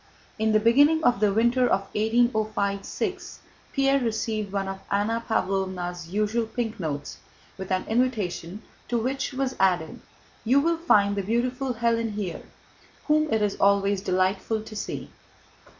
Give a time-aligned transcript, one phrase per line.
[0.39, 3.39] In the beginning of the winter of 1805 6
[3.71, 7.19] Pierre received one of Anna Pávlovna's usual pink notes
[7.55, 9.99] with an invitation to which was added:
[10.43, 12.41] "You will find the beautiful Hélène here,
[13.05, 15.11] whom it is always delightful to see."